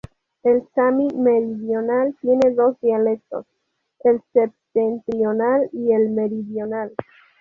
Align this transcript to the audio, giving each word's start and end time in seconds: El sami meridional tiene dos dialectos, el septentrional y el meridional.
El 0.41 0.67
sami 0.73 1.09
meridional 1.15 2.15
tiene 2.21 2.49
dos 2.55 2.75
dialectos, 2.81 3.45
el 4.03 4.19
septentrional 4.33 5.69
y 5.73 5.91
el 5.91 6.09
meridional. 6.09 6.91